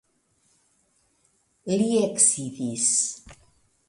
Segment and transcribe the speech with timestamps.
[1.77, 2.89] Li eksidis.